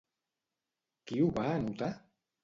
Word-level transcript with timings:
Qui 1.11 1.21
ho 1.25 1.27
va 1.35 1.43
anotar? 1.57 1.91